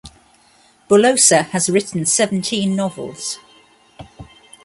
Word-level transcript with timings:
Boullosa 0.89 1.43
has 1.49 1.69
written 1.69 2.07
seventeen 2.07 2.75
novels. 2.75 3.37